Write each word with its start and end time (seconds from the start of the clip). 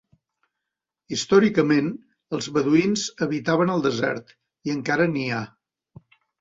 Històricament, 1.17 1.91
els 2.39 2.49
beduïns 2.57 3.05
habitaven 3.27 3.75
el 3.77 3.87
desert 3.87 4.37
i 4.71 4.77
encara 4.81 5.11
n'hi 5.15 5.31
ha. 5.39 5.47